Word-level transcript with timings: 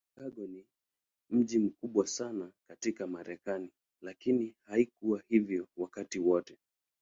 Mji 0.17 0.21
wa 0.23 0.29
Chicago 0.29 0.47
ni 0.47 0.65
mji 1.29 1.59
mkubwa 1.59 2.07
sana 2.07 2.51
katika 2.69 3.07
Marekani, 3.07 3.71
lakini 4.01 4.55
haikuwa 4.67 5.21
hivyo 5.27 5.67
wakati 5.77 6.19
wote. 6.19 6.57